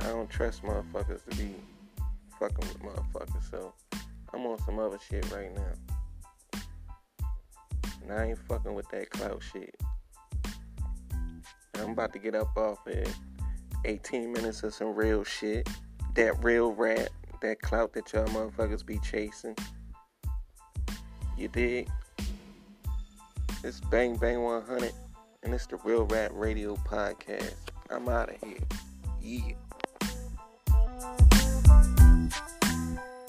I 0.00 0.08
don't 0.08 0.28
trust 0.28 0.62
motherfuckers 0.62 1.24
to 1.28 1.36
be 1.36 1.54
fucking 2.38 2.58
with 2.58 2.80
motherfuckers, 2.80 3.50
so 3.50 3.72
I'm 4.32 4.46
on 4.46 4.58
some 4.64 4.78
other 4.78 4.98
shit 5.08 5.30
right 5.32 5.54
now. 5.54 6.60
And 8.02 8.12
I 8.12 8.26
ain't 8.26 8.38
fucking 8.38 8.74
with 8.74 8.88
that 8.90 9.10
clout 9.10 9.42
shit. 9.42 9.74
I'm 11.76 11.90
about 11.90 12.12
to 12.12 12.18
get 12.18 12.34
up 12.34 12.56
off 12.56 12.86
it. 12.86 13.08
18 13.84 14.32
minutes 14.32 14.62
of 14.62 14.74
some 14.74 14.94
real 14.94 15.24
shit. 15.24 15.68
That 16.14 16.42
real 16.44 16.72
rap. 16.72 17.08
That 17.40 17.60
clout 17.60 17.92
that 17.94 18.12
y'all 18.12 18.26
motherfuckers 18.26 18.84
be 18.84 18.98
chasing. 18.98 19.56
You 21.36 21.48
dig? 21.48 21.88
It's 23.64 23.80
Bang 23.80 24.16
Bang 24.16 24.42
100. 24.42 24.92
And 25.42 25.52
it's 25.52 25.66
the 25.66 25.76
Real 25.78 26.04
Rap 26.04 26.30
Radio 26.32 26.76
Podcast. 26.76 27.54
I'm 27.90 28.08
out 28.08 28.30
of 28.30 28.36
here. 28.40 28.58
Yeah. 29.20 29.63